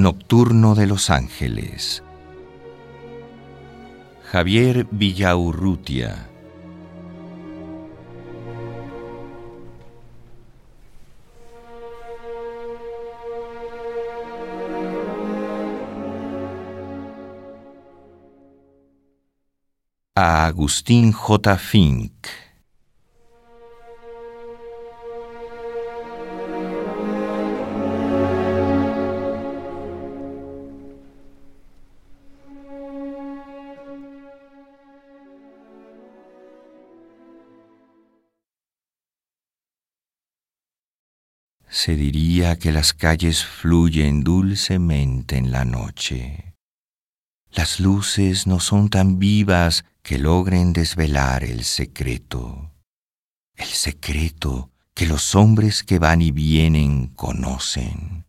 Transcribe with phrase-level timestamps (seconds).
[0.00, 2.02] Nocturno de los Ángeles.
[4.24, 6.26] Javier Villaurrutia.
[20.14, 21.58] A Agustín J.
[21.58, 22.26] Fink.
[41.72, 46.56] Se diría que las calles fluyen dulcemente en la noche.
[47.52, 52.72] Las luces no son tan vivas que logren desvelar el secreto.
[53.54, 58.26] El secreto que los hombres que van y vienen conocen.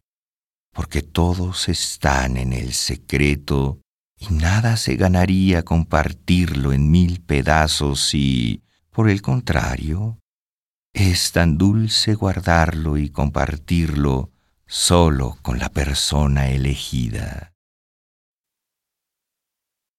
[0.71, 3.81] Porque todos están en el secreto
[4.19, 8.61] y nada se ganaría compartirlo en mil pedazos y,
[8.91, 10.20] por el contrario,
[10.93, 14.31] es tan dulce guardarlo y compartirlo
[14.67, 17.53] solo con la persona elegida.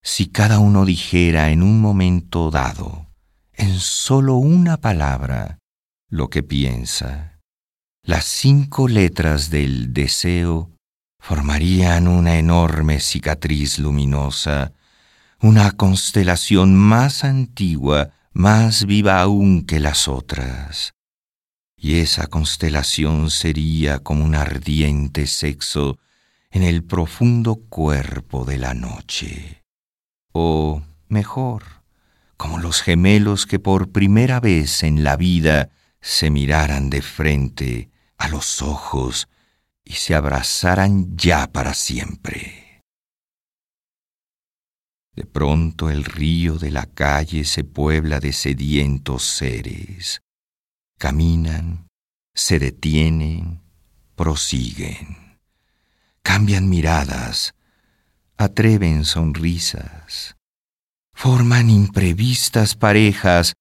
[0.02, 3.06] Si cada uno dijera en un momento dado,
[3.52, 5.58] en solo una palabra,
[6.08, 7.38] lo que piensa,
[8.04, 10.72] las cinco letras del deseo
[11.20, 14.72] formarían una enorme cicatriz luminosa,
[15.40, 20.94] una constelación más antigua más viva aún que las otras.
[21.76, 25.98] Y esa constelación sería como un ardiente sexo
[26.50, 29.64] en el profundo cuerpo de la noche.
[30.32, 31.82] O, mejor,
[32.36, 38.28] como los gemelos que por primera vez en la vida se miraran de frente a
[38.28, 39.28] los ojos
[39.84, 42.61] y se abrazaran ya para siempre.
[45.14, 50.22] De pronto el río de la calle se puebla de sedientos seres.
[50.98, 51.88] Caminan,
[52.34, 53.60] se detienen,
[54.16, 55.38] prosiguen.
[56.22, 57.54] Cambian miradas,
[58.38, 60.36] atreven sonrisas,
[61.12, 63.52] forman imprevistas parejas.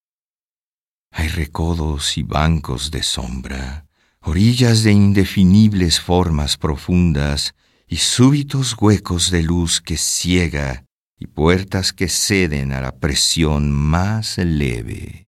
[1.11, 3.87] Hay recodos y bancos de sombra,
[4.21, 7.55] orillas de indefinibles formas profundas
[7.87, 10.85] y súbitos huecos de luz que ciega
[11.21, 15.27] y puertas que ceden a la presión más leve.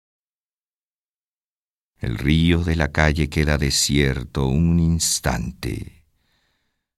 [1.99, 6.07] El río de la calle queda desierto un instante.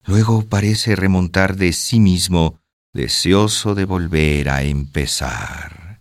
[0.05, 2.61] Luego parece remontar de sí mismo,
[2.93, 6.01] deseoso de volver a empezar.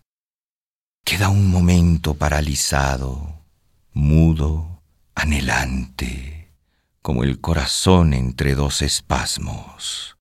[1.03, 3.43] Queda un momento paralizado,
[3.91, 4.83] mudo,
[5.15, 6.53] anhelante,
[7.01, 10.13] como el corazón entre dos espasmos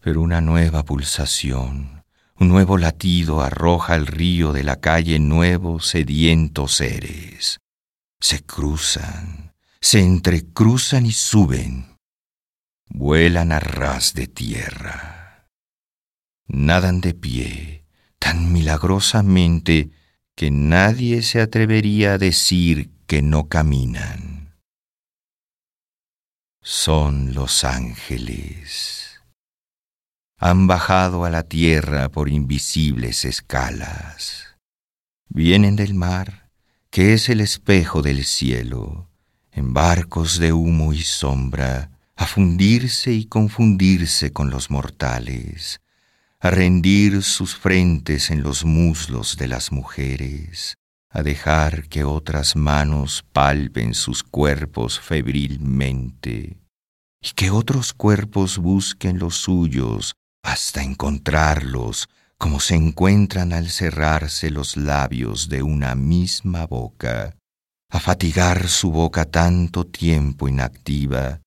[0.00, 2.04] pero una nueva pulsación,
[2.36, 7.58] un nuevo latido arroja al río de la calle nuevos sedientos seres.
[8.20, 11.96] Se cruzan, se entrecruzan y suben.
[12.88, 15.48] Vuelan a ras de tierra.
[16.46, 17.84] Nadan de pie
[18.18, 19.90] tan milagrosamente
[20.34, 24.56] que nadie se atrevería a decir que no caminan.
[26.62, 29.07] Son los ángeles
[30.40, 34.56] han bajado a la tierra por invisibles escalas.
[35.28, 36.48] Vienen del mar,
[36.90, 39.08] que es el espejo del cielo,
[39.50, 45.80] en barcos de humo y sombra, a fundirse y confundirse con los mortales,
[46.38, 50.76] a rendir sus frentes en los muslos de las mujeres,
[51.10, 56.58] a dejar que otras manos palpen sus cuerpos febrilmente,
[57.20, 60.14] y que otros cuerpos busquen los suyos
[60.50, 67.36] hasta encontrarlos como se encuentran al cerrarse los labios de una misma boca,
[67.90, 71.40] a fatigar su boca tanto tiempo inactiva,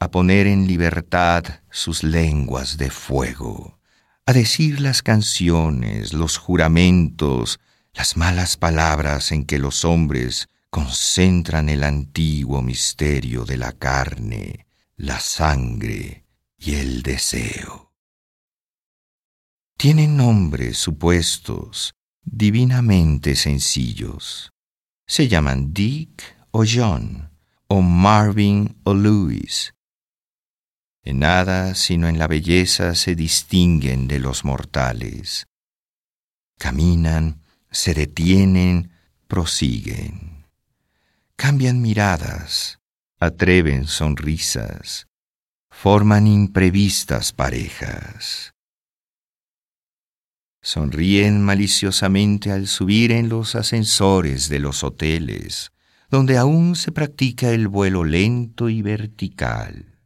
[0.00, 3.80] a poner en libertad sus lenguas de fuego,
[4.24, 7.58] a decir las canciones, los juramentos,
[7.92, 14.66] las malas palabras en que los hombres concentran el antiguo misterio de la carne,
[14.96, 16.24] la sangre
[16.56, 17.87] y el deseo
[19.78, 21.94] tienen nombres supuestos
[22.24, 24.50] divinamente sencillos.
[25.06, 26.20] Se llaman Dick
[26.50, 27.30] o John,
[27.68, 29.72] o Marvin o Louis.
[31.04, 35.46] En nada sino en la belleza se distinguen de los mortales.
[36.58, 38.90] Caminan, se detienen,
[39.28, 40.44] prosiguen.
[41.36, 42.80] Cambian miradas,
[43.20, 45.06] atreven sonrisas,
[45.70, 48.57] forman imprevistas parejas.
[50.68, 55.72] Sonríen maliciosamente al subir en los ascensores de los hoteles,
[56.10, 59.98] donde aún se practica el vuelo lento y vertical.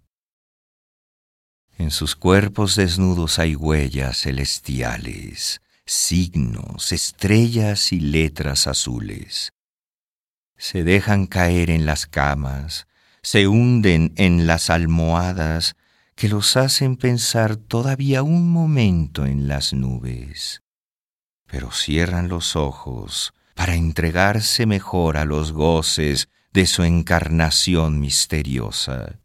[1.79, 9.53] En sus cuerpos desnudos hay huellas celestiales, signos, estrellas y letras azules.
[10.57, 12.87] Se dejan caer en las camas,
[13.21, 15.75] se hunden en las almohadas
[16.15, 20.63] que los hacen pensar todavía un momento en las nubes.
[21.47, 29.19] Pero cierran los ojos para entregarse mejor a los goces de su encarnación misteriosa.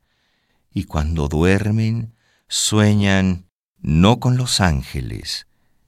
[0.74, 2.13] Y cuando duermen,
[2.48, 3.50] sueñan
[3.80, 5.48] no con los ángeles,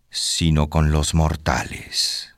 [0.10, 2.36] sino con los mortales.